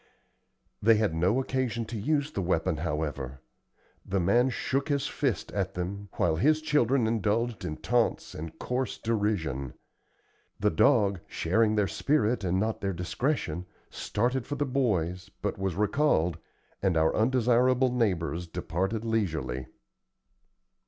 [0.81, 3.39] They had no occasion to use the weapon, however.
[4.03, 8.97] The man shook his fist at them, while his children indulged in taunts and coarse
[8.97, 9.75] derision.
[10.59, 15.75] The dog, sharing their spirit and not their discretion, started for the boys, but was
[15.75, 16.39] recalled,
[16.81, 19.67] and our undesirable neighbors departed leisurely.